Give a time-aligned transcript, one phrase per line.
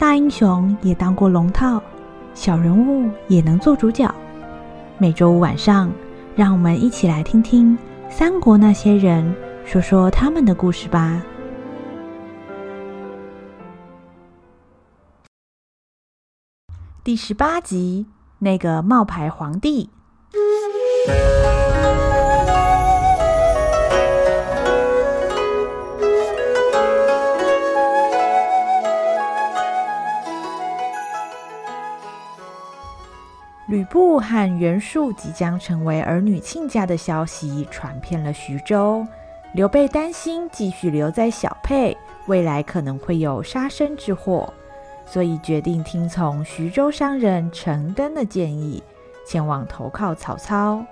[0.00, 1.82] 大英雄也当过龙套，
[2.32, 4.10] 小人物也能做主角。
[4.96, 5.92] 每周五晚上，
[6.34, 7.76] 让我们一起来听听
[8.08, 11.22] 三国那些人说说他们的故事吧。
[17.04, 18.06] 第十八集，
[18.38, 19.90] 那个冒牌皇帝。
[33.80, 39.06] 吕布和袁术即将成为儿女亲家的消息传遍了徐州，
[39.54, 44.52] 刘备担心继续留在小沛，未来可能会有杀身之祸，
[45.06, 48.82] 所以决定听从徐州商人陈登的建议，
[49.26, 50.84] 前往投靠曹操。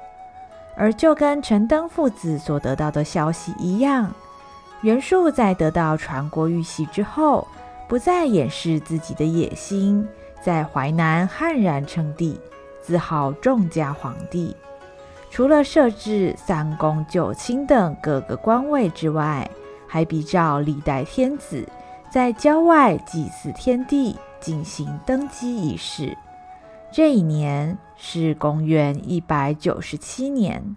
[0.74, 4.10] 而就跟陈登父子所得到的消息一样，
[4.80, 7.46] 袁术在得到传国玉玺之后，
[7.86, 10.08] 不再掩饰自己的野心，
[10.40, 12.40] 在淮南悍然称帝。
[12.88, 14.56] 自号仲家皇帝，
[15.30, 19.46] 除了设置三公九卿等各个官位之外，
[19.86, 21.68] 还比照历代天子，
[22.10, 26.16] 在郊外祭祀天地，进行登基仪式。
[26.90, 30.74] 这一年是公元一百九十七年。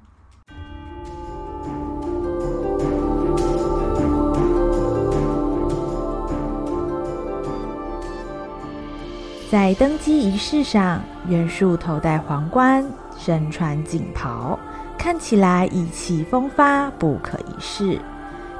[9.50, 12.84] 在登基仪式上，袁术头戴皇冠，
[13.18, 14.58] 身穿锦袍，
[14.98, 18.00] 看起来意气风发，不可一世。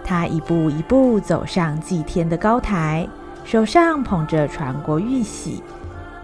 [0.04, 3.08] 他一步一步走上祭天的高台，
[3.44, 5.64] 手上捧着传国玉玺，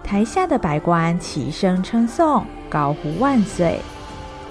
[0.04, 3.80] 台下的百官齐声称颂，高呼万岁。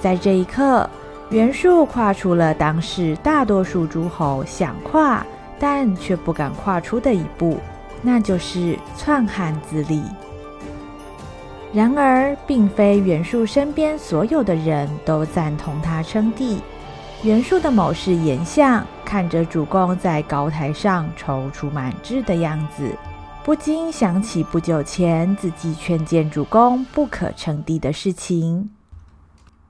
[0.01, 0.89] 在这一刻，
[1.31, 5.25] 袁术跨出了当时大多数诸侯想跨
[5.59, 7.59] 但却不敢跨出的一步。
[8.03, 10.03] 那就是篡汉自立。
[11.77, 16.59] 然而，并非袁术身边所有的人都赞同他称帝。
[17.23, 22.97] 袁术的谋士言相看着主公在高台上踌躇满志的样子，
[23.45, 28.71] 不禁想起不久前自己劝谏主公不可称帝的事情。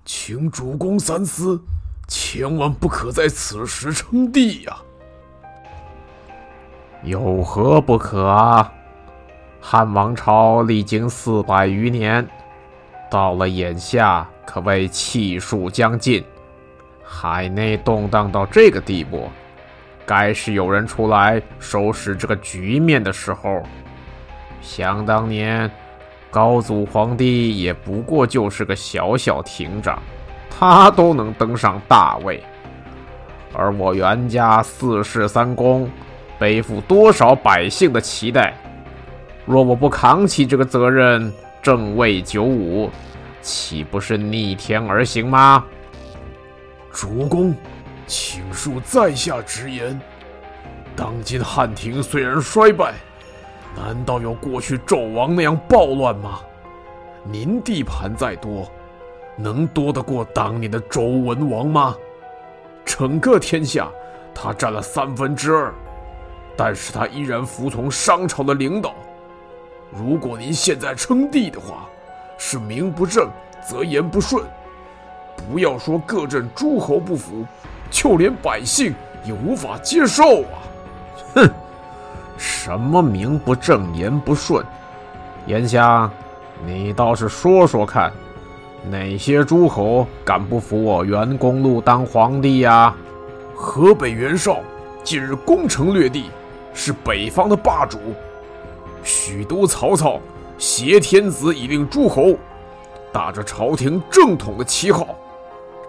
[0.05, 1.61] 请主公三思，
[2.07, 4.77] 千万不可在此时称帝呀！
[7.03, 8.73] 有何不可啊？
[9.69, 12.25] 汉王朝历经四百余年，
[13.11, 16.23] 到了眼下可谓气数将尽，
[17.03, 19.29] 海内动荡到这个地步，
[20.07, 23.61] 该是有人出来收拾这个局面的时候。
[24.63, 25.69] 想当年，
[26.31, 30.01] 高祖皇帝也不过就是个小小亭长，
[30.49, 32.41] 他都能登上大位，
[33.53, 35.91] 而我袁家四世三公。
[36.39, 38.55] 背负多少百姓的期待？
[39.47, 42.91] 若我不扛起这个责任，正位九五，
[43.41, 45.65] 岂不是逆天而行吗？
[46.93, 47.55] 主公，
[48.09, 49.99] 请恕在下直言。
[50.97, 52.93] 当今汉庭虽然衰败，
[53.77, 56.41] 难道有过去纣王那样暴乱吗？
[57.23, 58.69] 您地盘再多，
[59.37, 61.95] 能多得过当年的周文王吗？
[62.85, 63.89] 整个天下，
[64.35, 65.73] 他占了三分之二。
[66.57, 68.95] 但是他依然服从商朝的领导。
[69.91, 71.87] 如果您现在称帝的话，
[72.39, 73.31] 是名不正
[73.67, 74.45] 则言不顺。
[75.37, 77.45] 不要说各镇诸侯不服，
[77.91, 80.57] 就连百姓也无法接受啊！
[81.35, 81.51] 哼，
[82.37, 84.65] 什么名不正言不顺？
[85.47, 86.11] 言下，
[86.65, 88.13] 你倒是说说看，
[88.91, 92.95] 哪些诸侯敢不服我袁公路当皇帝呀？
[93.55, 94.59] 河北袁绍
[95.05, 96.31] 近日攻城略地。
[96.79, 97.99] 是北方的霸主，
[99.07, 100.21] 许都曹操
[100.59, 102.35] 挟天子以令诸侯，
[103.13, 105.07] 打着朝廷正统的旗号，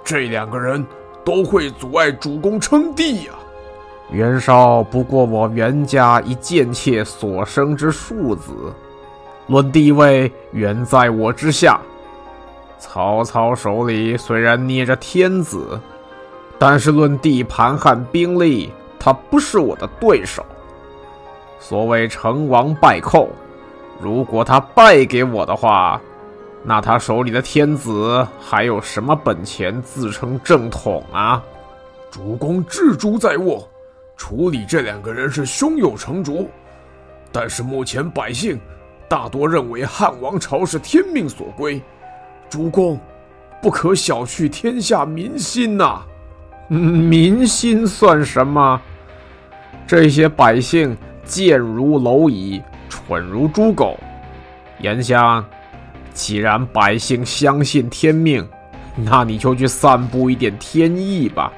[0.03, 0.85] 这两个人
[1.25, 3.41] 都会阻碍主公称帝呀、啊。
[4.11, 8.51] 袁绍不过我袁家一贱妾所生之庶子，
[9.47, 11.81] 论地位远在我之下。
[12.77, 15.81] 曹操手里虽然捏着天子，
[16.59, 20.45] 但是论地盘和兵力，他不是我的对手。
[21.59, 23.29] 所谓成王败寇，
[23.99, 25.99] 如果他败给我的话，
[26.63, 31.43] 那他手里的天子还有什么本钱自称正统啊？
[32.11, 33.67] 主公智珠在握，
[34.15, 36.49] 处理这两个人是胸有成竹。
[37.31, 38.59] 但是目前百姓
[39.07, 41.81] 大多认为汉王朝是天命所归，
[42.49, 42.99] 主公
[43.61, 46.01] 不可小觑天下民心呐、
[46.67, 48.79] 民心算什么？
[49.85, 50.95] 这些百姓。
[51.27, 53.97] 贱如蝼蚁，蠢如猪狗。
[54.79, 55.43] 颜相，
[56.13, 58.47] 既然百姓相信天命，
[58.95, 61.51] 那你就去散布一点天意吧，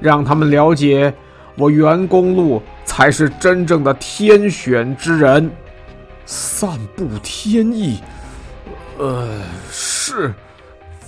[0.00, 1.12] 让他们了解
[1.56, 5.50] 我袁公路才是真正的天选之人。
[6.24, 8.00] 散布天意，
[8.98, 10.34] 呃，是，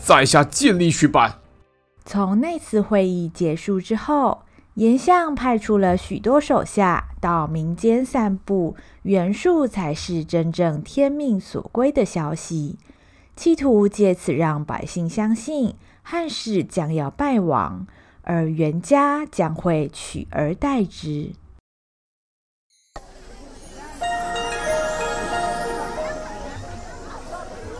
[0.00, 1.32] 在下尽力去办。
[2.04, 4.40] 从那次会议结束之后，
[4.78, 12.78] 颜相派出了许多手下到民间散布袁术才是真正天命所归的消息，
[13.34, 17.88] 企图借此让百姓相信汉室将要败亡，
[18.22, 21.32] 而袁家将会取而代之。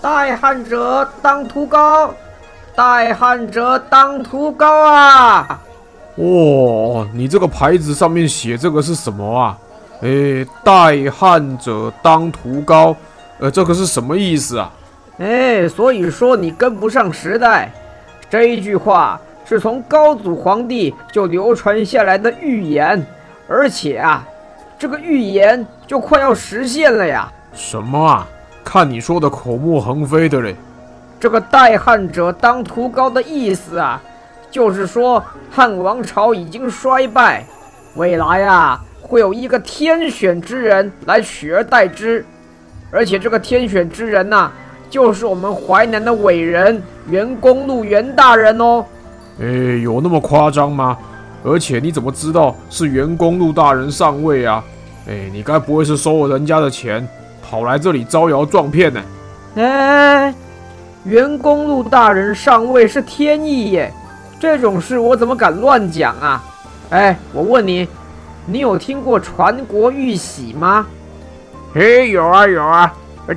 [0.02, 2.12] 代汉者当图高，
[2.74, 5.62] 代汉者当图高啊！
[6.18, 9.56] 哦，你这个牌子上面写这个是什么啊？
[10.00, 12.94] 诶，代汉者当屠高，
[13.38, 14.72] 呃，这个是什么意思啊？
[15.18, 17.72] 哎，所以说你跟不上时代。
[18.28, 23.06] 这一句话是从高祖皇帝就流传下来的预言，
[23.48, 24.26] 而且啊，
[24.78, 27.32] 这个预言就快要实现了呀。
[27.54, 28.26] 什么啊？
[28.64, 30.56] 看你说的口沫横飞的嘞。
[31.18, 34.02] 这个代汉者当屠高的意思啊。
[34.50, 37.44] 就是说，汉王朝已经衰败，
[37.94, 42.24] 未来啊，会有一个天选之人来取而代之，
[42.90, 44.52] 而且这个天选之人呐、啊，
[44.88, 48.84] 就是我们淮南的伟人袁公路袁大人哦。
[49.40, 49.46] 哎，
[49.82, 50.96] 有那么夸张吗？
[51.44, 54.64] 而且你怎么知道是袁公路大人上位啊？
[55.08, 57.06] 哎，你该不会是收了人家的钱，
[57.42, 59.00] 跑来这里招摇撞骗呢？
[59.56, 60.34] 哎，
[61.04, 63.92] 袁公路大人上位是天意耶。
[64.40, 66.42] 这种事我怎么敢乱讲啊？
[66.90, 67.88] 哎，我问你，
[68.46, 70.86] 你有听过传国玉玺吗？
[71.74, 72.92] 嘿，有啊有啊，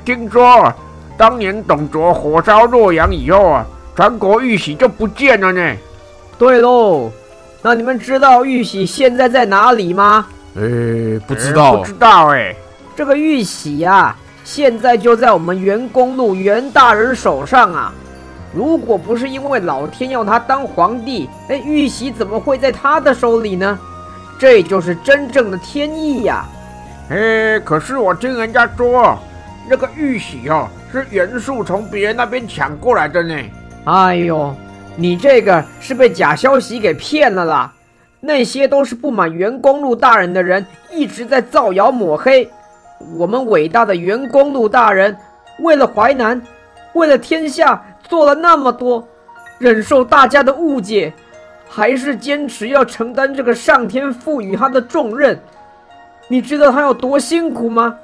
[0.05, 0.73] 听说
[1.17, 3.65] 当年董卓火烧洛阳以后啊，
[3.95, 5.75] 传国玉玺就不见了呢。
[6.37, 7.11] 对喽，
[7.61, 10.27] 那你们知道玉玺现在在哪里吗？
[10.55, 10.61] 哎，
[11.27, 12.55] 不知道，不知道哎。
[12.95, 17.93] 这个玉玺呀，现在就在我们袁公路袁大人手上啊。
[18.53, 23.79] 如果不是因为老天要他当皇帝，那，玉玺怎么会在他的手里呢？
[24.37, 26.45] 这就是真正的天意呀！
[27.09, 29.17] 哎，可是我听人家说，
[29.69, 33.35] 那个玉玺哦，是袁术从别人那边抢过来的呢。
[33.85, 34.53] 哎呦，
[34.95, 37.71] 你这个是被假消息给骗了啦！
[38.19, 42.49] 那些都是不满袁公路大人的人一直在造谣抹黑。
[43.17, 45.15] 我们伟大的袁公路大人，
[45.59, 46.41] 为了淮南，
[46.93, 47.81] 为了天下。
[48.11, 49.07] 做了那么多，
[49.57, 51.13] 忍受大家的误解，
[51.69, 55.39] 还是坚持要承担这个上天赋予他的重任。
[56.27, 57.95] 你知道他有多辛苦吗？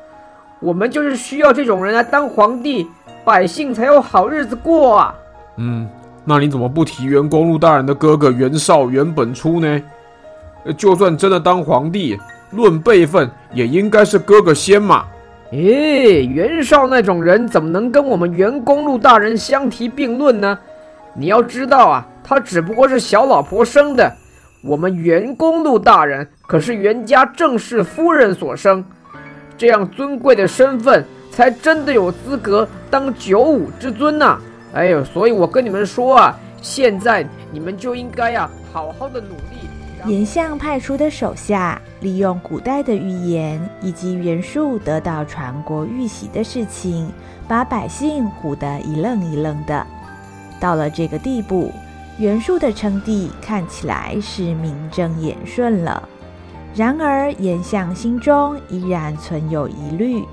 [0.61, 2.87] 我们就是需要这种人来当皇帝，
[3.25, 5.13] 百姓才有好日子过啊。
[5.57, 5.85] 嗯，
[6.23, 9.81] 那你怎么不提袁公路大人的哥哥袁绍、袁本初呢？
[10.77, 12.17] 就算真的当皇帝，
[12.51, 15.05] 论辈分也应该是哥哥先嘛。
[15.51, 20.59] 咦，袁绍那种人怎么能跟我们袁公路大人相提并论呢？
[21.13, 24.11] 你要知道啊，他只不过是小老婆生的，
[24.61, 28.83] 我们袁公路大人可是袁家正室夫人所生，
[29.57, 34.37] 这样尊贵的身份，才真的有资格当九五之尊呐！
[34.73, 39.69] 哎呦，所以我跟你们说啊，现在你们就应该呀，好好的努力。
[40.07, 47.11] 颜相派出的手下利用古代的预言以及袁术得到传国玉玺的事情，
[47.45, 49.85] 把百姓唬得一愣一愣的。
[50.61, 51.73] 到了这个地步，
[52.17, 56.07] 袁术的称帝看起来是名正言顺了。
[56.73, 60.23] 然而，颜相心中依然存有疑虑。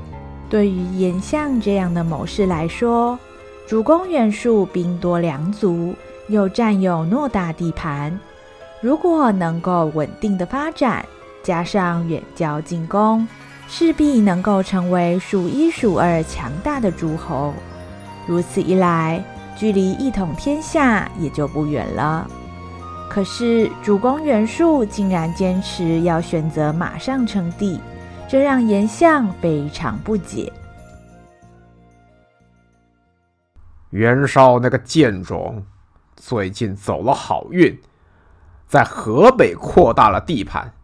[0.49, 3.19] 对于颜相这样的谋士来说，
[3.67, 5.95] 主公袁术兵多粮足，
[6.29, 8.17] 又占有偌大地盘。
[8.85, 11.03] 如果能够稳定的发展，
[11.43, 13.27] 加上远交近攻，
[13.67, 17.55] 势必能够成为数一数二强大的诸侯。
[18.27, 19.25] 如此一来，
[19.57, 22.31] 距离一统天下也就不远了。
[23.09, 27.81] 可是主公袁术竟然坚持要选择马上称帝，
[28.29, 30.53] 这让颜相非常不解。
[33.89, 35.65] 袁绍那个贱种，
[36.17, 37.75] 最近走了好运。
[38.75, 40.75] 在河北扩大了地盘。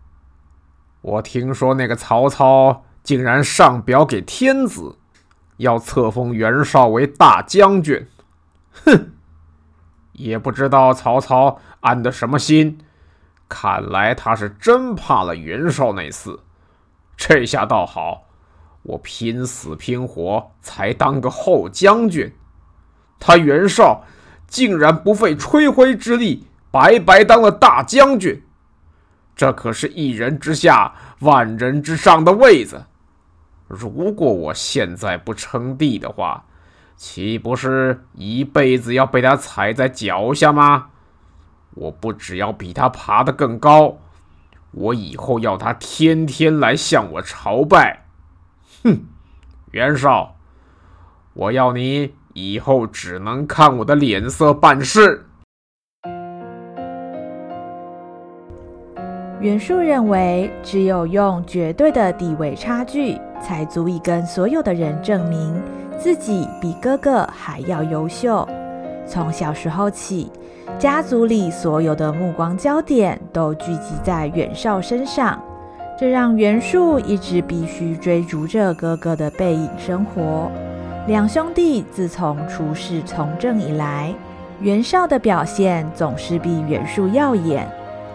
[1.01, 4.97] 我听说那个曹操竟然上表给天子，
[5.57, 8.07] 要册封袁绍为大将军。
[8.71, 9.11] 哼，
[10.13, 12.79] 也不知道曹操安的什么心，
[13.49, 16.39] 看来他是真怕了袁绍那厮。
[17.17, 18.29] 这下倒好，
[18.85, 22.33] 我拼死拼活才当个后将军，
[23.19, 24.05] 他袁绍
[24.47, 28.43] 竟然不费吹灰之力，白白当了大将军。
[29.37, 32.85] 这可是一人之下，万人之上的位子。
[33.67, 36.45] 如果我现在不称帝的话，
[36.97, 40.89] 岂不是一辈子要被他踩在脚下吗？
[41.75, 43.99] 我不只要比他爬得更高，
[44.73, 48.07] 我以后要他天天来向我朝拜。
[48.83, 49.05] 哼，
[49.71, 50.37] 袁绍，
[51.33, 55.30] 我要你以后只能看我的脸色办事。
[59.41, 65.59] 袁术认为，只有用绝对的地位差距，才足以跟所有的人证明
[65.99, 68.47] 自己比哥哥还要优秀。
[69.07, 70.31] 从小时候起，
[70.79, 75.43] 家族里所有的目光焦点都聚集在袁绍身上，
[75.99, 80.53] 这让袁术一直必须追逐着哥哥的背影生活。
[81.07, 84.15] 两兄弟自从出仕从政以来，
[84.61, 87.67] 袁绍的表现总是比袁术耀眼。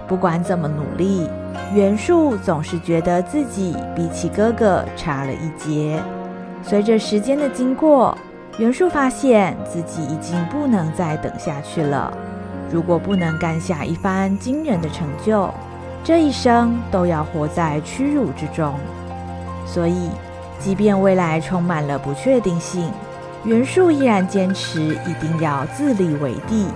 [0.07, 1.27] 不管怎么努力，
[1.73, 6.01] 袁术总是觉得自己比起哥哥差了一截。
[6.61, 8.17] 随着时间的经过，
[8.57, 12.11] 袁术发现自己已经不能再等下去了。
[12.71, 15.49] 如果不能干下一番惊人的成就，
[16.03, 18.73] 这一生都要活在屈辱之中。
[19.65, 20.09] 所以，
[20.59, 22.91] 即便未来充满了不确定性，
[23.43, 26.67] 袁术依然坚持一定要自立为帝。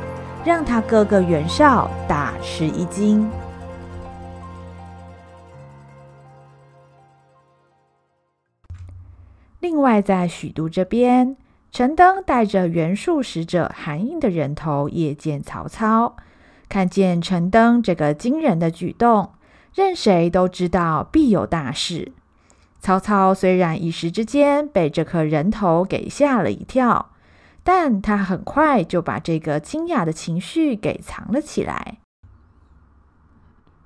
[0.45, 3.29] 让他哥哥袁绍大吃一惊。
[9.59, 11.35] 另外，在许都这边，
[11.71, 16.15] 陈登带着袁术使者韩印的人头夜见曹操，
[16.69, 19.33] 看见陈登这个惊人的举动，
[19.75, 22.13] 任谁都知道必有大事。
[22.79, 27.09] 曹操虽然一时之间被这颗人头给吓了一跳。
[27.71, 31.99] 但他很快就把这个惊讶的情绪给藏了起来。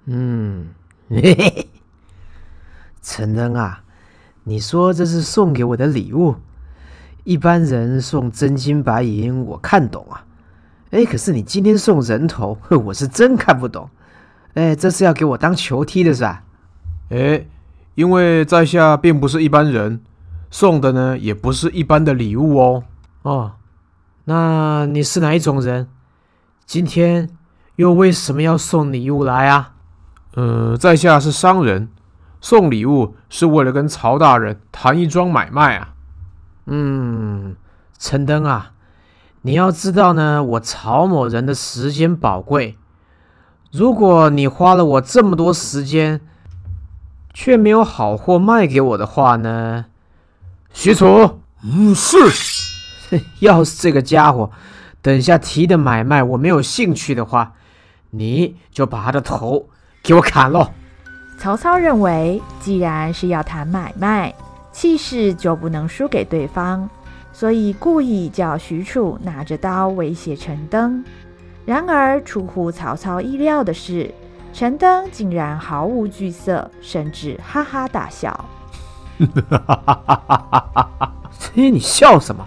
[0.06, 0.70] 嗯，
[1.10, 1.68] 嘿嘿，
[3.02, 3.84] 陈登啊，
[4.46, 6.36] 你说这是送给我的礼物？
[7.26, 10.26] 一般人送真金白银，我看懂啊。
[10.92, 13.90] 哎，可是你今天送人头，我是真看不懂。
[14.54, 16.46] 哎，这是要给我当球踢的是吧？
[17.10, 17.46] 哎，
[17.96, 20.00] 因为在下并不是一般人，
[20.50, 22.84] 送的呢也不是一般的礼物哦。
[23.24, 23.52] 哦。
[24.26, 25.88] 那你是哪一种人？
[26.66, 27.30] 今天
[27.76, 29.74] 又为什么要送礼物来啊？
[30.36, 31.90] 呃，在下是商人，
[32.40, 35.94] 送礼物是为了跟曹大人谈一桩买卖啊。
[36.68, 37.58] 嗯，
[38.00, 38.72] 陈登啊，
[39.42, 42.78] 你要知道呢，我曹某人的时间宝贵，
[43.72, 46.22] 如果你花了我这么多时间，
[47.34, 49.86] 却没有好货卖给我的话呢？
[50.72, 52.18] 许褚，嗯，是。
[53.40, 54.50] 要是这个家伙
[55.02, 57.54] 等下提的买卖我没有兴趣的话，
[58.12, 59.68] 你就把他的头
[60.02, 60.72] 给我砍了。
[61.38, 64.34] 曹操认为，既然是要谈买卖，
[64.72, 66.90] 气势就不能输给对方，
[67.34, 71.04] 所以故意叫许褚拿着刀威胁陈登。
[71.66, 74.14] 然而出乎曹操意料的是，
[74.54, 78.30] 陈登竟然毫无惧色，甚至哈哈大笑。
[79.20, 79.28] 哈
[79.58, 81.14] 哈哈哈哈
[81.54, 82.46] 你笑什么？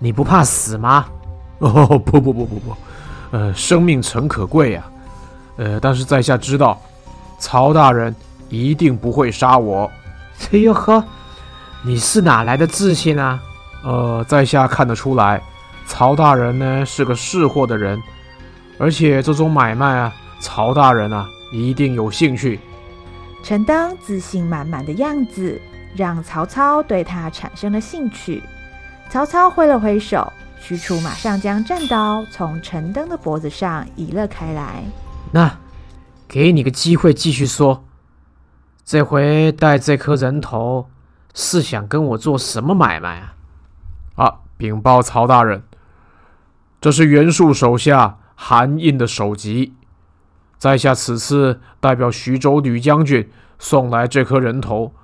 [0.00, 1.06] 你不怕死吗？
[1.58, 2.76] 哦， 不不不不不，
[3.30, 4.82] 呃，生命诚可贵呀，
[5.56, 6.80] 呃，但是在下知道，
[7.38, 8.12] 曹大人
[8.48, 9.88] 一定不会杀我。
[10.52, 11.04] 哎呦呵，
[11.84, 13.38] 你是哪来的自信啊？
[13.84, 15.42] 呃，在下看得出来，
[15.86, 18.02] 曹大人呢是个识货的人，
[18.78, 22.58] 而且这种买卖啊，曹大人啊一定有兴趣。
[23.42, 25.60] 陈登自信满满的样子，
[25.94, 28.42] 让曹操对他产生了兴趣。
[29.10, 34.84] 曹操挥了挥手，许褚马上将战刀从陈登的脖子上移了开来。
[35.32, 35.58] 那，
[36.28, 37.84] 给你个机会继续说，
[38.84, 40.88] 这回带这颗人头
[41.34, 43.34] 是想跟我做什么买卖啊？
[44.14, 45.64] 啊，禀报曹大人，
[46.80, 49.74] 这是袁术手下韩印的首级，
[50.56, 54.94] 在下此次代表徐州吕将军送来这颗人头。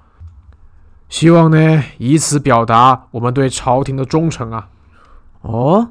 [1.08, 4.68] 希望呢，以此表达我们对朝廷的忠诚啊！
[5.42, 5.90] 哦，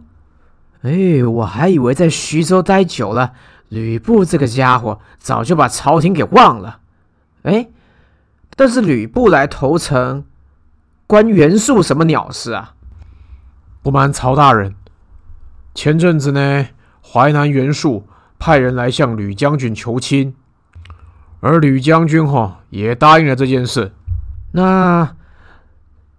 [0.82, 3.32] 哎，我还以为在徐州待久了，
[3.70, 6.80] 吕布这个家伙早就把朝廷给忘了。
[7.44, 7.70] 哎，
[8.58, 10.26] 但是吕布来投诚，
[11.08, 12.74] 关袁术什么鸟事啊？
[13.82, 14.76] 不瞒曹大人，
[15.74, 16.68] 前阵子呢，
[17.02, 18.06] 淮南袁术
[18.38, 20.36] 派人来向吕将军求亲，
[21.40, 23.94] 而吕将军哈也答应了这件事。
[24.56, 25.18] 那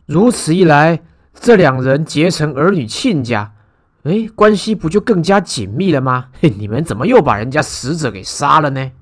[0.04, 1.00] 如此一来，
[1.32, 3.54] 这两人结成儿女亲家，
[4.02, 6.26] 哎，关系不就更加紧密了吗？
[6.42, 8.92] 嘿，你们怎么又把人家死者给杀了呢？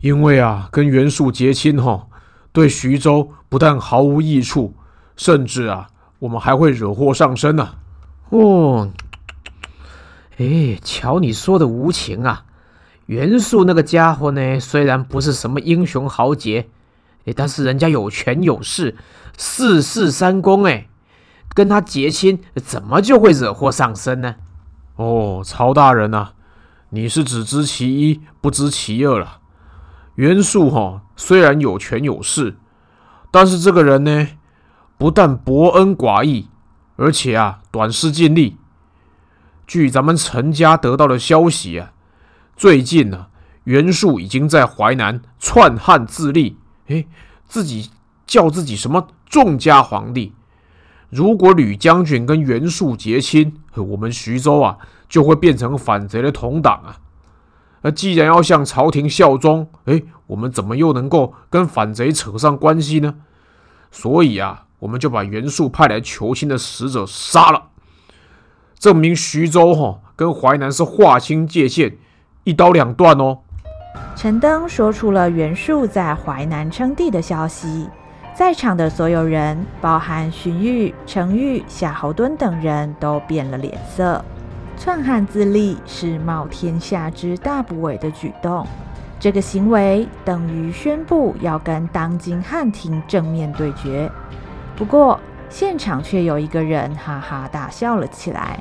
[0.00, 2.06] 因为啊，跟袁术结亲哈，
[2.52, 4.74] 对徐州不但毫无益处，
[5.16, 5.88] 甚至啊，
[6.18, 7.74] 我们还会惹祸上身呢、啊。
[8.28, 8.90] 哦，
[10.36, 12.44] 哎，瞧你说的无情啊！
[13.06, 16.68] 袁术那个家伙呢，虽然不是什么英雄豪杰，
[17.26, 18.96] 哎，但是人家有权有势，
[19.36, 20.88] 四世三公，哎，
[21.54, 24.36] 跟他结亲，怎么就会惹祸上身呢？
[24.96, 26.32] 哦，曹大人啊，
[26.90, 29.38] 你是只知其一，不知其二了。
[30.16, 32.56] 袁术哈，虽然有权有势，
[33.30, 34.28] 但是这个人呢，
[34.98, 36.48] 不但博恩寡义，
[36.96, 38.56] 而且啊，短视近利。
[39.66, 41.92] 据咱们陈家得到的消息啊。
[42.56, 43.28] 最近呢、啊，
[43.64, 46.58] 袁术已经在淮南篡汉自立，
[46.90, 47.06] 哎，
[47.46, 47.90] 自己
[48.26, 50.34] 叫自己什么众家皇帝。
[51.08, 54.78] 如果吕将军跟袁术结亲，我们徐州啊
[55.08, 57.00] 就会变成反贼的同党啊。
[57.82, 63.14] 那既然要向朝廷效忠，哎，我们怎么又能够跟反贼扯上关系呢？
[63.90, 67.70] 所以啊，我们就把袁术派来求亲的使者杀了，
[68.78, 71.96] 证明徐州哈、哦、跟淮南是划清界限。
[72.44, 73.40] 一刀两断哦！
[74.16, 77.88] 陈登说出了袁术在淮南称帝的消息，
[78.34, 84.22] 在场的所有人，包含荀彧、程昱、夏侯惇等人都变了脸色。
[84.76, 88.66] 篡汉自立是冒天下之大不韪的举动，
[89.18, 94.10] 这个行为等于宣布要跟当今汉廷正面对决。
[94.76, 98.58] 不过，现场却有一个人哈哈大笑了起来。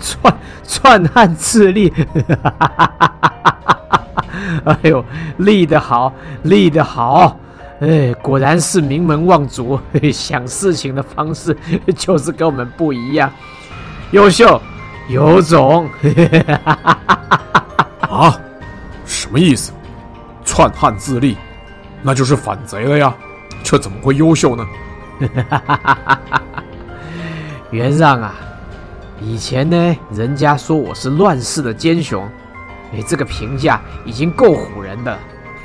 [0.00, 1.92] 篡篡汉自立，
[4.64, 5.04] 哎呦，
[5.38, 7.38] 立得好，立得好，
[7.80, 9.78] 哎，果然是名门望族，
[10.12, 11.56] 想事情的方式
[11.96, 13.30] 就是跟我们不一样，
[14.12, 14.60] 优秀，
[15.08, 15.88] 有种，
[18.00, 18.38] 啊，
[19.04, 19.72] 什么意思？
[20.44, 21.36] 篡汉自立，
[22.02, 23.14] 那就是反贼了呀，
[23.62, 24.66] 这怎么会优秀呢？
[27.70, 28.34] 袁让啊。
[29.20, 32.26] 以前呢，人家说我是乱世的奸雄，
[32.92, 35.18] 哎，这个评价已经够唬人的。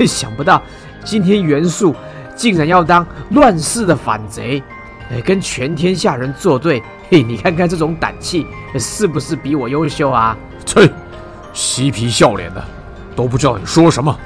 [0.05, 0.61] 想不到
[1.03, 1.95] 今天袁术
[2.35, 4.61] 竟然要当乱世的反贼，
[5.11, 6.81] 哎，跟全天下人作对。
[7.09, 8.47] 嘿，你看看这种胆气，
[8.79, 10.35] 是不是比我优秀啊？
[10.65, 10.89] 切，
[11.53, 12.63] 嬉皮笑脸的，
[13.15, 14.17] 都不知道你说什么。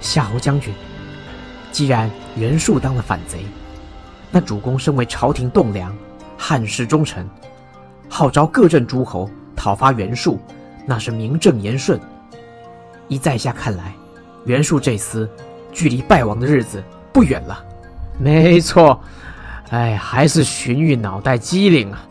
[0.00, 0.72] 夏侯将军，
[1.72, 3.44] 既然袁术当了反贼，
[4.30, 5.92] 那主公身为朝廷栋梁，
[6.36, 7.28] 汉室忠臣。
[8.08, 10.40] 号召各镇诸侯讨伐袁术，
[10.86, 12.00] 那是名正言顺。
[13.08, 13.92] 依在下看来，
[14.44, 15.28] 袁术这厮
[15.72, 17.64] 距离败亡的日子不远了。
[18.18, 19.00] 没错，
[19.70, 22.06] 哎，还是荀彧脑袋机灵啊！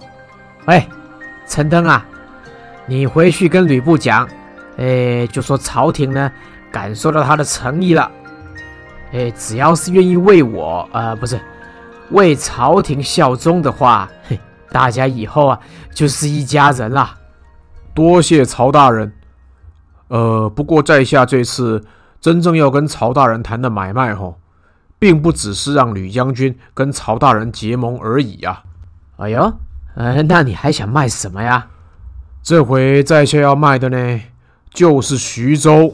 [0.65, 0.88] 哎，
[1.47, 2.05] 陈登啊，
[2.86, 4.27] 你回去跟吕布讲，
[4.77, 6.31] 哎，就说朝廷呢
[6.71, 8.12] 感受到他的诚意了。
[9.13, 11.39] 哎，只要是愿意为我，呃，不是
[12.12, 14.39] 为朝廷效忠的话，嘿。
[14.69, 15.60] 大家以后啊，
[15.93, 17.15] 就是一家人了。
[17.93, 19.12] 多谢曹大人。
[20.08, 21.84] 呃，不过在下这次
[22.22, 24.39] 真正要跟曹大人谈的买卖，吼，
[24.98, 28.63] 并不只是让吕将军跟曹大人结盟而已呀。
[29.17, 29.54] 哎呦，
[29.96, 31.67] 呃，那你还想卖什么呀？
[32.41, 34.22] 这回在下要卖的呢，
[34.72, 35.93] 就是徐州。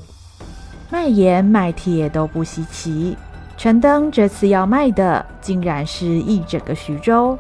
[0.91, 3.17] 卖盐卖铁都不稀奇，
[3.57, 7.35] 陈登这次要卖的，竟然是一整个徐州。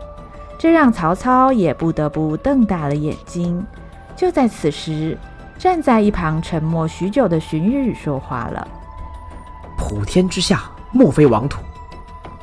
[0.57, 3.63] 这让曹操也不得不瞪大了眼睛。
[4.15, 5.15] 就在此时，
[5.63, 8.67] 站在一旁沉默许久的荀彧说话了
[9.79, 11.61] ：“普天之下，莫非王土。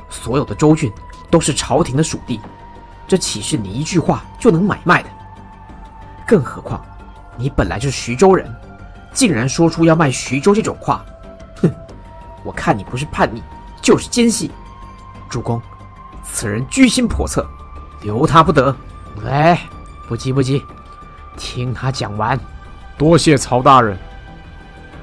[0.09, 0.91] 所有的州郡
[1.29, 2.41] 都是朝廷的属地，
[3.07, 5.09] 这岂是你一句话就能买卖的？
[6.25, 6.83] 更何况，
[7.37, 8.51] 你本来就是徐州人，
[9.13, 11.05] 竟然说出要卖徐州这种话，
[11.61, 11.71] 哼！
[12.43, 13.43] 我看你不是叛逆，
[13.83, 14.49] 就是奸细。
[15.29, 15.61] 主公，
[16.23, 17.47] 此人居心叵测。”
[18.01, 18.75] 留他不得！
[19.27, 19.61] 哎，
[20.07, 20.65] 不急不急，
[21.37, 22.35] 听他讲完。
[23.01, 23.97] 多谢曹大人。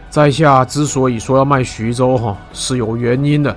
[0.09, 3.57] 在下之所以说要卖徐州，哈，是有原因的。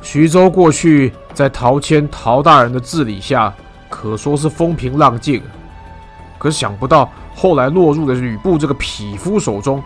[0.00, 3.52] 徐州过去在陶谦陶大人的治理下，
[3.88, 5.42] 可说是风平浪静。
[6.38, 9.82] 可想不到后来落入了吕布这个匹夫手中。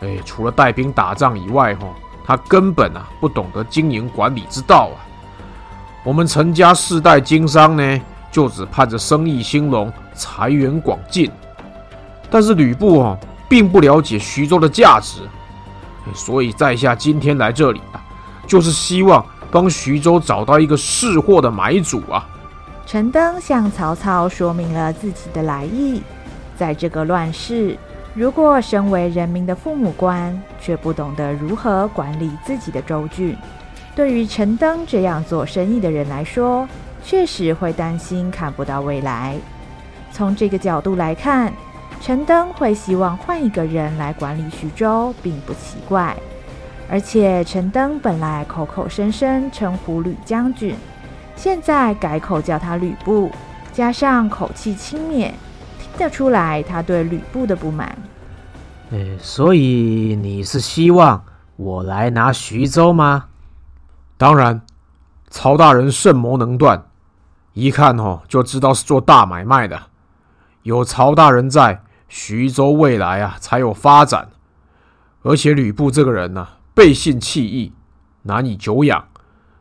[0.00, 1.86] 哎，除了带兵打仗以外，哈，
[2.26, 5.00] 他根本啊不懂得经营管理之道啊。
[6.04, 11.32] 我们陈家世代经商呢，就只盼着生意兴隆、财源广进。
[12.30, 15.20] 但是吕布啊，并不了解徐州的价值，
[16.14, 18.00] 所以在下今天来这里啊，
[18.46, 22.26] 就是希望帮徐州找到一个识货的买主啊！
[22.86, 26.02] 陈登向曹操说明了自己的来意。
[26.56, 27.76] 在这个乱世，
[28.14, 33.34] 如果身为人民的父母官，却不懂得如何管理自己的州郡，
[33.96, 36.68] 对于陈登这样做生意的人来说，
[37.02, 39.36] 确实会担心看不到未来。
[40.12, 41.52] 从这个角度来看，
[42.00, 46.16] 陈登会希望换一个人来管理徐州，并不奇怪。
[46.88, 50.74] 而且陈登本来口口声声称呼吕将军，
[51.36, 53.30] 现在改口叫他吕布，
[53.70, 55.30] 加上口气轻蔑，
[55.78, 57.96] 听得出来他对吕布的不满。
[58.92, 61.22] 诶，所以你是希望
[61.56, 63.26] 我来拿徐州吗？
[64.16, 64.62] 当然，
[65.28, 66.82] 曹大人胜谋能断，
[67.52, 69.78] 一看哦就知道是做大买卖的。
[70.62, 71.82] 有曹大人在。
[72.10, 74.28] 徐州未来啊，才有发展。
[75.22, 77.72] 而且吕布这个人呢、背信弃义，
[78.22, 79.06] 难以久仰。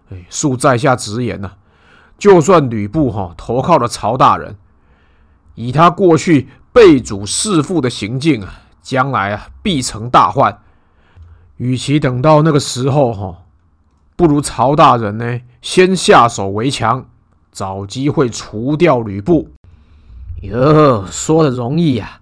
[0.09, 1.51] 哎，恕在下直言呐、
[2.17, 4.57] 就算吕布哈、哦、投靠了曹大人，
[5.53, 10.59] 以他过去背主弑父的行径啊，将来啊必成大患。
[11.57, 13.37] 与其等到那个时候哈、哦，
[14.15, 17.05] 不如曹大人呢先下手为强，
[17.51, 19.51] 找机会除掉吕布。
[20.41, 22.18] 哟，说的容易呀、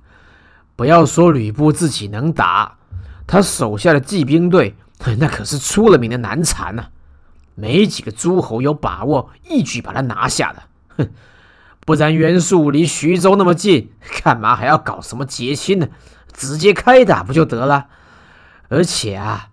[0.78, 2.78] 不要说吕布自己能打，
[3.26, 4.76] 他手下的骑兵队
[5.20, 6.90] 那可是出了名的难缠呐、啊，
[7.56, 10.63] 没几个诸侯有把握一举把他拿下的。
[10.98, 11.10] 哼，
[11.84, 13.92] 不然袁术离徐州那么近，
[14.24, 15.88] 干嘛还要搞什么结亲呢？
[16.32, 17.88] 直接开打不就得了？
[18.70, 19.50] 而且啊，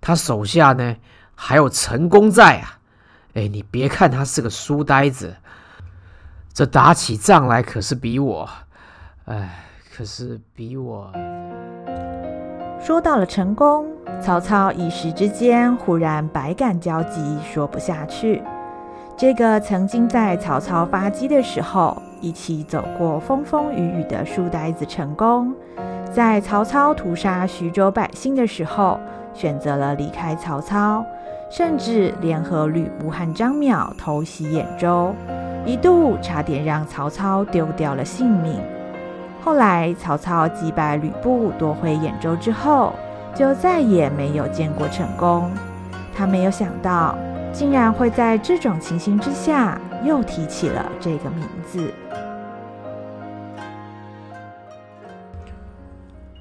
[0.00, 0.96] 他手下呢
[1.34, 2.78] 还有陈宫在啊。
[3.34, 5.36] 哎，你别看他是个书呆子，
[6.54, 8.48] 这打起仗来可是比我，
[9.26, 9.60] 哎。
[9.96, 11.08] 可是比我
[12.80, 13.86] 说到了陈宫，
[14.20, 18.42] 曹操一时之间忽然百感交集，说不下去。
[19.16, 25.54] 这个曾经在曹操发迹的时候一起走过风风雨雨的书呆子陈宫，
[26.12, 28.98] 在曹操屠杀徐州百姓的时候，
[29.32, 31.06] 选择了离开曹操，
[31.48, 35.14] 甚至联合吕布和张邈偷袭兖州，
[35.64, 38.60] 一度差点让曹操丢掉了性命。
[39.44, 42.94] 后来，曹操击败吕布，夺回兖州之后，
[43.34, 45.52] 就再也没有见过陈宫。
[46.16, 47.14] 他没有想到，
[47.52, 51.92] 竟然会在这种情形之下，又提起了这个名字。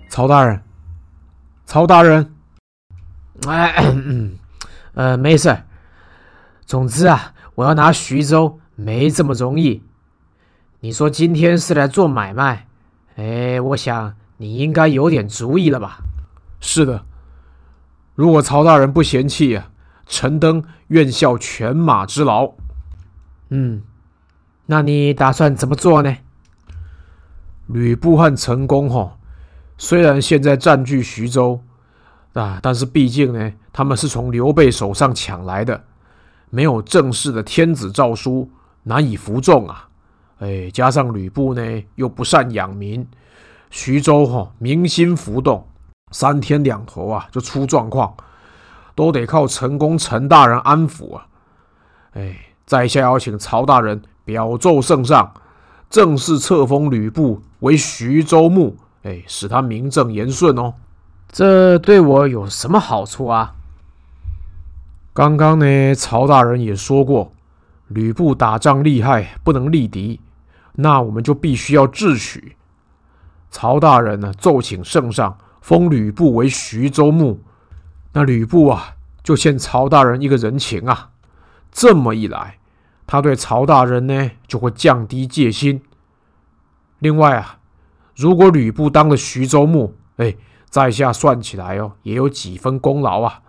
[0.07, 0.61] 曹大人，
[1.65, 2.33] 曹大人，
[3.49, 4.37] 哎，嗯，
[4.95, 5.53] 呃，没事。
[6.65, 9.83] 总之啊，我要拿徐州，没这么容易。
[10.79, 12.67] 你说今天是来做买卖？
[13.15, 15.99] 哎，我想你应该有点主意了吧？
[16.59, 17.05] 是的，
[18.15, 19.69] 如果曹大人不嫌弃啊，
[20.07, 22.53] 陈登愿效犬马之劳。
[23.49, 23.83] 嗯，
[24.65, 26.15] 那你打算怎么做呢？
[27.67, 29.17] 吕布和陈宫哈，
[29.77, 31.61] 虽然现在占据徐州
[32.33, 35.83] 啊，但是毕竟呢，他们是从刘备手上抢来的，
[36.49, 38.49] 没有正式的天子诏书，
[38.83, 39.89] 难以服众啊。
[40.39, 43.05] 哎，加上吕布呢又不善养民，
[43.69, 45.67] 徐州哈、哦、民心浮动，
[46.11, 48.13] 三天两头啊就出状况，
[48.95, 51.27] 都得靠陈宫陈大人安抚啊。
[52.13, 55.33] 哎，在下要请曹大人表奏圣上，
[55.89, 60.73] 正式册封吕布为徐州牧，哎，使他名正言顺哦。
[61.31, 63.55] 这对我有什么好处啊？
[65.13, 67.32] 刚刚呢，曹大人也说过，
[67.93, 70.19] 吕布打仗厉害，不能力敌。
[70.73, 72.55] 那我们就必须要智取。
[73.51, 77.39] 曹大人呢，奏请圣上封吕布为徐州牧。
[78.13, 81.11] 那吕布啊，就欠曹大人一个人情啊。
[81.71, 82.57] 这么一来，
[83.05, 85.81] 他对曹大人呢，就会降低戒心。
[86.99, 87.59] 另外啊，
[88.15, 90.35] 如果吕布当了徐州牧，哎，
[90.69, 93.41] 在下算起来哦，也有几分功劳啊。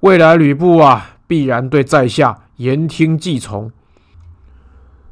[0.00, 3.70] 未来吕布啊，必然对在下言听计从。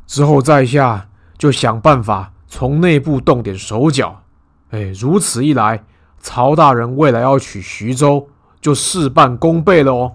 [0.07, 1.09] 之后在下。
[1.39, 4.23] 就想办法从内部动点手脚，
[4.71, 5.83] 哎，如此一来，
[6.21, 8.29] 曹大人未来要取徐州，
[8.61, 10.13] 就事半功倍了哦。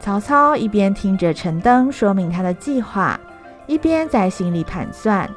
[0.00, 3.20] 曹操一边听着陈登说明他的计划，
[3.68, 5.30] 一边在心里盘算：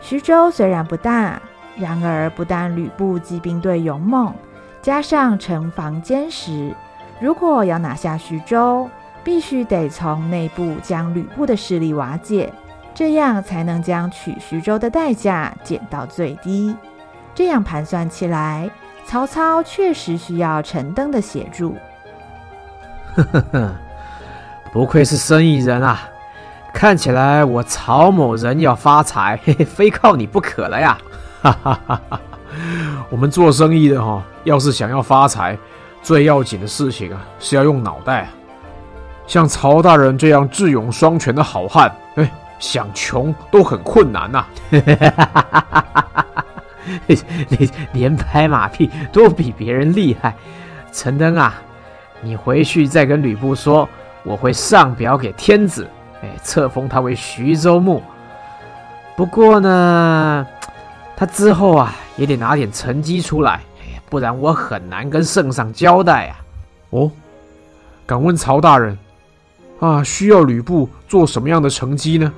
[0.00, 1.42] 徐州虽然不大，
[1.76, 4.32] 然而不但吕布骑兵队勇猛，
[4.80, 6.72] 加上城防坚实，
[7.20, 8.88] 如果要拿下徐州，
[9.28, 12.50] 必须得从内部将吕布的势力瓦解。
[12.94, 16.74] 这样才能将取徐州的代价减到最低。
[17.34, 18.70] 这样盘算起来，
[19.04, 21.76] 曹操确实需要陈登的协助。
[23.16, 23.70] 呵呵呵，
[24.72, 26.08] 不愧是生意人啊！
[26.72, 30.96] 看起来我曹某人要发财，嘿嘿，非靠你不可了呀！
[31.42, 32.20] 哈哈哈哈！
[33.10, 35.58] 我们做生意的哈，要是想要发财，
[36.02, 38.30] 最要紧的事情啊，是要用脑袋。
[39.28, 44.46] 像曹大人这样智勇双全的好汉，哎，想穷都很困难呐！
[47.06, 50.34] 你 连拍马屁都比别人厉害，
[50.90, 51.54] 陈登啊！
[52.22, 53.86] 你回去再跟吕布说，
[54.24, 55.86] 我会上表给天子，
[56.22, 58.02] 哎，册封他为徐州牧。
[59.14, 60.46] 不过呢，
[61.14, 66.40] 他之后啊也得拿点成绩出来，哎，不然我很难跟圣上交代啊。
[66.90, 67.10] 哦，
[68.06, 68.98] 敢问曹大人，
[69.80, 72.32] 啊，需要吕布做什么样的成绩呢？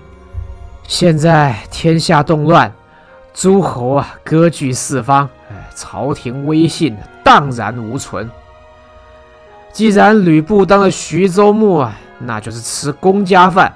[0.86, 2.72] 现在天下动乱，
[3.32, 8.28] 诸侯啊割据四方，哎，朝廷威信荡然无存。
[9.72, 13.72] 既然吕布当了徐州牧啊，那就是吃公家饭，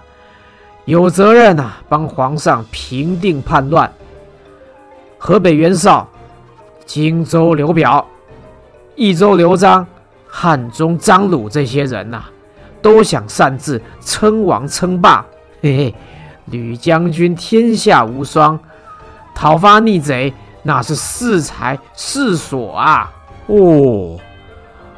[0.85, 3.91] 有责任啊，帮皇上平定叛乱。
[5.17, 6.07] 河北袁绍、
[6.85, 8.07] 荆州刘表、
[8.97, 9.87] 益州刘璋、
[10.29, 12.25] 汉中张鲁这些人呐、
[12.85, 15.25] 都想擅自称王称霸。
[15.63, 15.95] 嘿嘿，
[16.51, 18.61] 吕将军天下无双，
[19.35, 20.31] 讨伐逆贼
[20.63, 23.11] 那是适才适所啊！
[23.47, 24.19] 哦。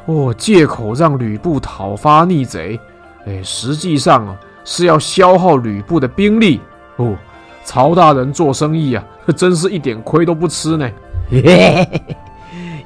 [0.07, 2.79] 哦，借口让吕布讨伐逆贼，
[3.25, 6.61] 哎，实际上啊是要消耗吕布的兵力。
[6.97, 7.17] 哦，
[7.63, 9.05] 曹大人做生意啊，
[9.37, 10.91] 真是一点亏都不吃呢。
[11.31, 12.03] 嘿嘿嘿，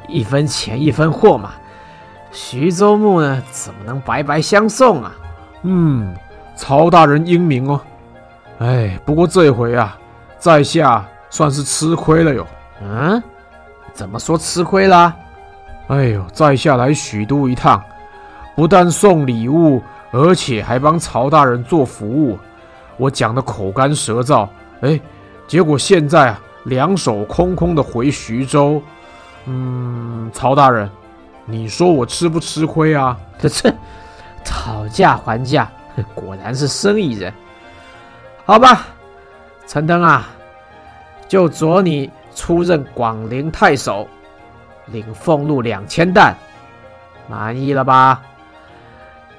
[0.08, 1.52] 一分钱一分货嘛，
[2.32, 5.12] 徐州牧呢怎么能白白相送啊？
[5.62, 6.14] 嗯，
[6.56, 7.80] 曹大人英明哦。
[8.58, 9.98] 哎，不过这回啊，
[10.38, 12.46] 在下算是吃亏了哟。
[12.82, 13.22] 嗯，
[13.92, 15.14] 怎么说吃亏啦？
[15.88, 17.82] 哎呦，在下来许都一趟，
[18.54, 22.38] 不但送礼物，而且还帮曹大人做服务。
[22.96, 24.48] 我讲的口干舌燥，
[24.82, 25.00] 哎，
[25.48, 28.80] 结果现在啊，两手空空的回徐州。
[29.46, 30.88] 嗯，曹大人，
[31.50, 33.16] 你说我吃不吃亏啊？
[33.38, 33.74] 这这，
[34.44, 35.70] 讨价还价，
[36.14, 37.32] 果然是生意人。
[38.44, 38.86] 好吧，
[39.66, 40.28] 陈登啊，
[41.28, 44.06] 就着你出任广陵太守。
[44.86, 46.34] 领俸禄两千担，
[47.28, 48.20] 满意了吧？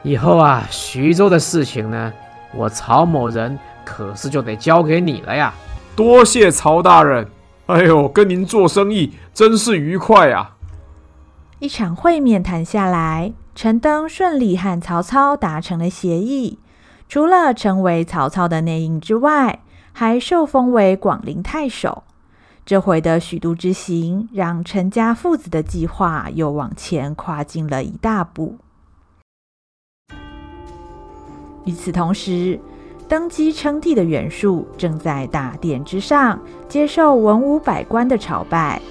[0.01, 2.13] 以后啊，徐州的事情呢，
[2.53, 5.53] 我曹某人可是就得交给你了呀。
[5.93, 7.27] 多谢曹大人，
[7.65, 10.55] 哎呦，跟您做生意真是愉快啊！
[11.61, 16.57] 一场会面谈下来，陈登顺利和曹操达成了协议，
[17.07, 19.59] 除了成为曹操的内应之外，
[19.93, 22.01] 还受封为广陵太守。
[22.65, 28.57] 这回的许都之行，让陈家父子的计划又往前跨进了一大步。
[31.65, 32.59] 与此同时，
[33.07, 38.81] 登基称帝的袁术正在大殿之上接受文武百官的朝拜。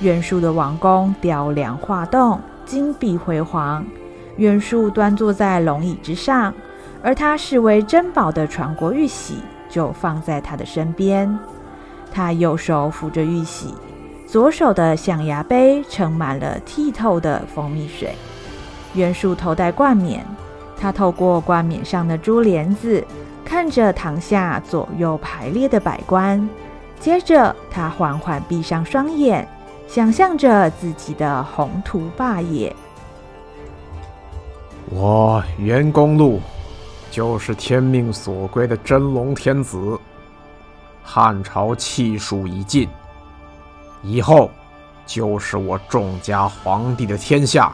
[0.00, 3.84] 袁术的王宫雕梁画栋，金碧辉煌。
[4.36, 6.54] 袁术端坐在龙椅之上，
[7.02, 11.38] 而他视为珍宝的传国玉玺就放在他的身边。
[12.10, 13.74] 他右手扶着玉玺，
[14.26, 18.14] 左手的象牙杯盛满了剔透的蜂蜜水。
[18.94, 20.24] 袁术头戴冠冕，
[20.80, 23.04] 他透过冠冕上的珠帘子，
[23.44, 26.48] 看着堂下左右排列的百官。
[26.98, 29.46] 接着，他缓缓闭上双眼，
[29.90, 32.72] 想象着自己的宏图霸业。
[34.88, 36.40] 我袁公路，
[37.10, 39.98] 就是天命所归的真龙天子。
[41.02, 42.88] 汉朝气数已尽，
[44.04, 44.48] 以后
[45.06, 47.72] 就是我众家皇帝的天下。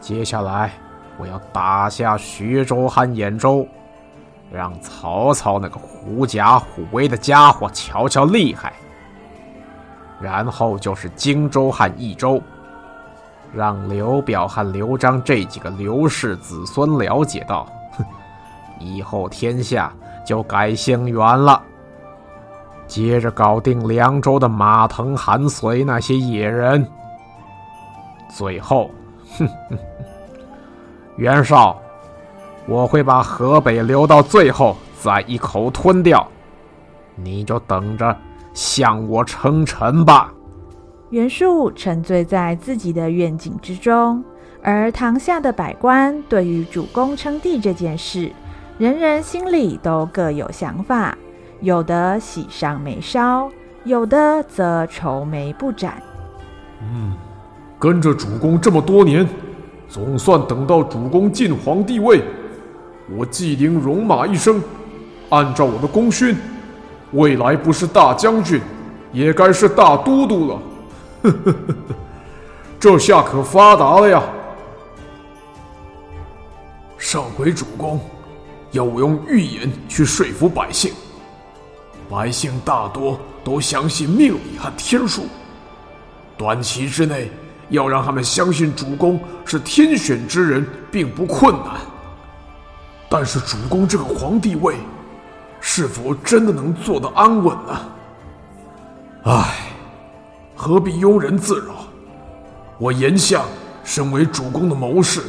[0.00, 0.72] 接下来，
[1.18, 3.64] 我要打下徐州和兖州，
[4.50, 8.72] 让曹操那个狐假虎威的家伙瞧瞧厉害。
[10.20, 12.40] 然后就是荆州和益州，
[13.52, 18.04] 让刘表和刘璋这几个刘氏子孙了解到，哼，
[18.80, 19.92] 以后天下
[20.24, 21.62] 就改姓袁了。
[22.86, 26.86] 接着搞定凉州的马腾、韩遂那些野人，
[28.28, 28.90] 最后，
[29.38, 29.78] 哼哼，
[31.16, 31.80] 袁绍，
[32.66, 36.26] 我会把河北留到最后再一口吞掉，
[37.14, 38.14] 你就等着
[38.54, 40.32] 向我称臣吧。
[41.10, 44.24] 袁术沉醉在自己的愿景之中，
[44.62, 48.32] 而堂下的百官对于主公称帝这件事，
[48.78, 51.16] 人人心里都各有想法。
[51.60, 53.48] 有的喜上眉梢，
[53.84, 56.02] 有的则愁眉不展。
[56.80, 57.14] 嗯，
[57.78, 59.26] 跟着主公这么多年，
[59.88, 62.20] 总算等到主公晋皇帝位，
[63.16, 64.60] 我纪灵戎马一生，
[65.30, 66.36] 按照我的功勋，
[67.14, 68.60] 未来不是大将军，
[69.12, 71.32] 也该是大都督了。
[72.78, 74.22] 这下可发达了呀！
[76.98, 78.00] 上回主公
[78.72, 80.92] 要我用预言去说服百姓，
[82.10, 85.26] 百姓大多都相信命理和天数，
[86.36, 87.30] 短期之内
[87.68, 91.80] 要让他们相信主公是天选之人，并不困难。
[93.08, 94.74] 但是主公这个皇帝位，
[95.66, 97.80] 是否真的能坐得安稳呢？
[99.24, 99.70] 唉，
[100.54, 101.86] 何必庸人自扰？
[102.78, 103.42] 我炎相
[103.82, 105.22] 身为主公的谋士，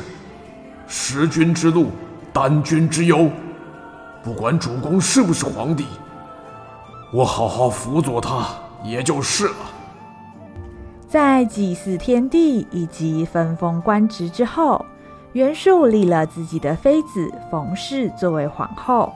[0.88, 1.88] 识君之路，
[2.34, 3.30] 担君之忧。
[4.22, 5.86] 不管主公是不是皇帝，
[7.14, 8.46] 我好好辅佐他
[8.84, 9.56] 也就是了。
[11.08, 14.86] 在祭祀天地以及分封官职之后，
[15.32, 19.14] 袁术立了自己的妃子冯氏作为皇后。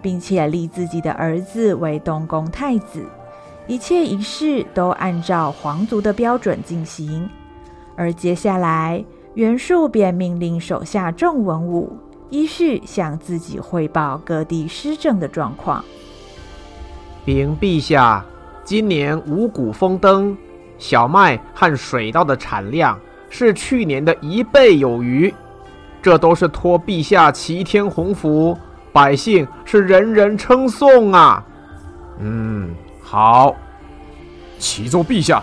[0.00, 3.04] 并且立自己的儿子为东宫太子，
[3.66, 7.28] 一切仪式都按照皇族的标准进行。
[7.96, 11.96] 而接下来，袁术便命令手下众文武
[12.30, 15.84] 依序向自己汇报各地施政的状况。
[17.24, 18.24] 禀陛下，
[18.64, 20.36] 今年五谷丰登，
[20.78, 25.32] 小麦和水稻的产量是去年的一倍有余，
[26.00, 28.56] 这都是托陛下齐天洪福。
[28.92, 31.44] 百姓是人人称颂啊！
[32.20, 33.54] 嗯，好。
[34.58, 35.40] 启奏陛下，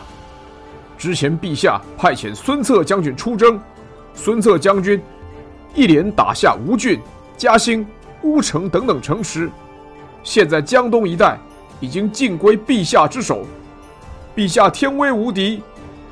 [0.98, 3.58] 之前陛下派遣孙策将军出征，
[4.14, 5.02] 孙策将军
[5.74, 7.00] 一连打下吴郡、
[7.38, 7.88] 嘉兴、
[8.24, 9.50] 乌城等等城池，
[10.22, 11.38] 现在江东一带
[11.80, 13.46] 已经尽归陛下之手。
[14.36, 15.64] 陛下天威无敌，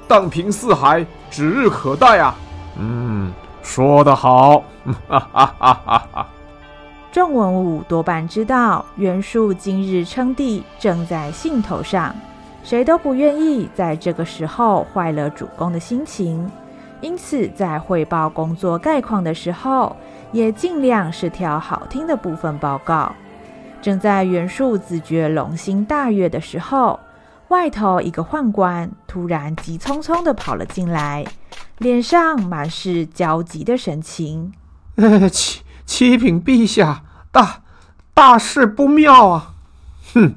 [0.08, 2.36] 荡平四海指日可待啊！
[2.78, 4.64] 嗯，说得好。
[5.10, 6.28] 哈哈哈哈哈。
[7.14, 12.16] 众文武多半知道袁术今日称帝正在兴头上，
[12.64, 16.50] 谁都不愿意在这个时候坏了主公的心情，
[17.02, 19.96] 因此在汇报工作概况的时候，
[20.32, 23.14] 也尽量是挑好听的部分报告。
[23.80, 27.00] 正在袁术自觉龙心大悦的时候，
[27.50, 31.24] 外头一个宦官突然急匆匆地跑了进来，
[31.78, 34.52] 脸上满是焦急的神情。
[35.32, 37.62] 启启禀陛下，大
[38.14, 39.54] 大事不妙啊！
[40.14, 40.36] 哼，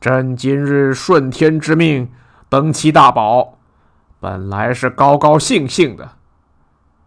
[0.00, 2.10] 朕今日顺天之命
[2.48, 3.58] 登基大宝，
[4.20, 6.12] 本来是高高兴兴的，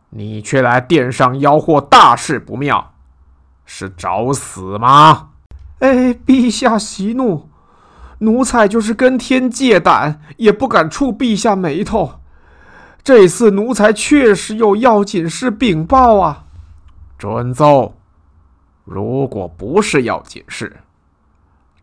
[0.09, 2.93] 你却来殿上吆喝大事不妙，
[3.65, 5.29] 是找死吗？
[5.79, 7.49] 哎，陛下息怒，
[8.19, 12.19] 奴才就是跟天借胆，也不敢触陛下眉头。
[13.01, 16.45] 这次奴才确实有要紧事禀报啊！
[17.19, 17.97] 准奏。
[18.85, 20.77] 如果不是要紧事，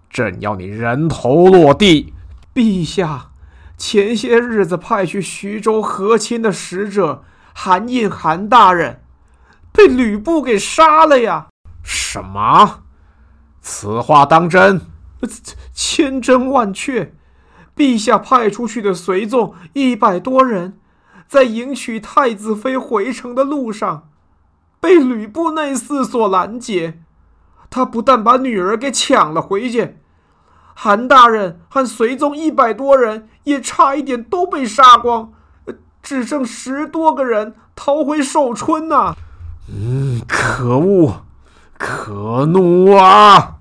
[0.09, 2.15] 朕要你人头落地。
[2.55, 3.33] 陛下，
[3.77, 7.23] 前些日子派去徐州和亲的使者
[7.55, 9.03] 韩胤韩大人，
[9.71, 11.49] 被吕布给杀了呀！
[11.85, 12.85] 什么？
[13.61, 14.81] 此话当真？
[15.75, 17.13] 千真万确。
[17.77, 20.79] 陛下派出去的随从一百多人，
[21.29, 24.09] 在迎娶太子妃回城的路上。
[24.87, 27.01] 被吕布那厮所拦截，
[27.69, 29.97] 他不但把女儿给抢了回去，
[30.75, 35.33] 韩大人和随从一百多人也差一点都被杀光，
[36.01, 39.17] 只剩十多个人逃回寿春呐、啊！
[39.69, 41.25] 嗯，可恶，
[41.77, 43.57] 可怒啊！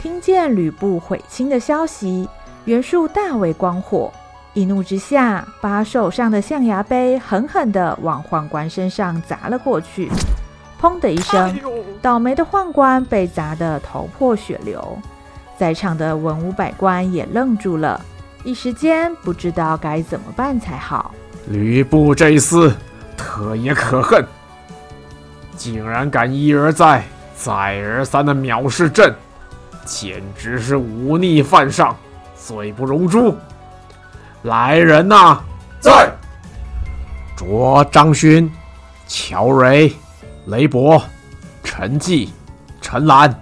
[0.00, 2.26] 听见吕布悔亲的消息，
[2.64, 4.10] 袁术大为光火，
[4.54, 10.08] 一怒之下，把手上的象牙杯狠狠地往宦官身上砸了过去。
[10.80, 11.58] 砰的一声，
[12.00, 14.98] 倒霉的宦官被砸得头破血流，
[15.58, 18.00] 在场的文武百官也愣住了，
[18.44, 21.14] 一时间不知道该怎么办才好。
[21.48, 22.72] 吕布这厮
[23.16, 24.24] 特也可恨，
[25.56, 27.04] 竟然敢一而再、
[27.36, 29.14] 再而三的藐视朕，
[29.84, 31.94] 简直是忤逆犯上，
[32.34, 33.36] 罪不容诛。
[34.44, 35.38] 来人呐，
[35.80, 36.10] 在！
[37.36, 38.50] 捉张勋、
[39.06, 39.92] 乔蕊。
[40.46, 41.02] 雷伯、
[41.62, 42.30] 陈济、
[42.80, 43.32] 陈兰、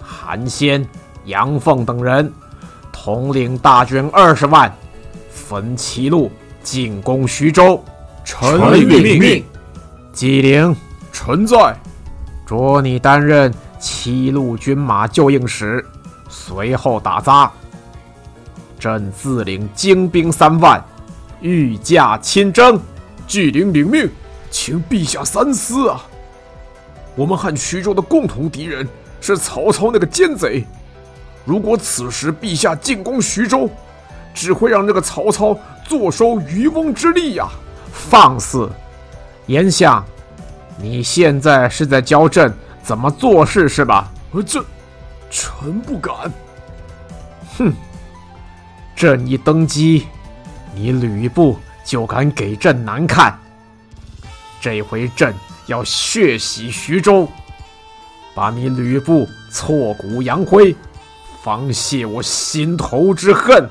[0.00, 0.84] 韩先、
[1.24, 2.32] 杨凤等人，
[2.92, 4.74] 统领大军二十万，
[5.30, 6.30] 分七路
[6.62, 7.82] 进攻徐州。
[8.24, 9.18] 臣领命。
[9.18, 9.44] 命。
[10.12, 10.74] 纪灵，
[11.12, 11.76] 臣在。
[12.46, 15.84] 着你担任七路军马救应使，
[16.28, 17.50] 随后打杂。
[18.78, 20.82] 朕自领精兵三万，
[21.40, 22.80] 御驾亲征。
[23.26, 24.08] 纪灵领命，
[24.50, 26.00] 请陛下三思啊！
[27.16, 28.86] 我们和徐州的共同敌人
[29.20, 30.64] 是曹操那个奸贼。
[31.44, 33.68] 如果此时陛下进攻徐州，
[34.34, 37.48] 只会让那个曹操坐收渔翁之利呀！
[37.92, 38.70] 放肆！
[39.46, 40.04] 言下，
[40.76, 42.52] 你现在是在教朕
[42.82, 44.12] 怎么做事是吧？
[44.32, 44.62] 呃，这，
[45.30, 46.14] 臣不敢。
[47.56, 47.72] 哼！
[48.94, 50.06] 朕一登基，
[50.74, 53.38] 你吕布就敢给朕难看。
[54.60, 55.32] 这回朕
[55.66, 57.28] 要血洗徐州，
[58.34, 60.74] 把你吕布挫骨扬灰。
[61.42, 63.68] 方泄我心头之恨。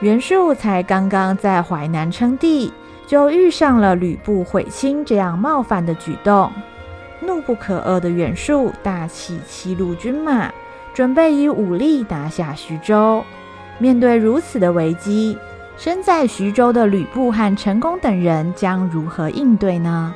[0.00, 2.72] 袁术才刚刚在淮南称帝，
[3.06, 6.50] 就遇上了吕布毁亲这样冒犯的举动，
[7.48, 10.52] 不可遏的袁术大起七路军马，
[10.92, 13.24] 准备以武力拿下徐州。
[13.78, 15.38] 面对如此的危机，
[15.78, 20.14] 身在徐州的吕布和陈宫等人将如何应对呢？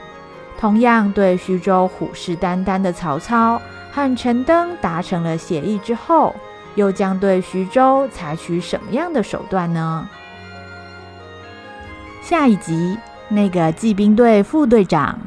[0.59, 3.59] 同样对徐州虎视眈眈的曹操
[3.91, 6.37] 和陈登达成了协议之后，
[6.75, 10.07] 又将对徐州采取什么样的手段呢？
[12.21, 12.99] 下一集，
[13.31, 15.19] 那个骑兵队副队长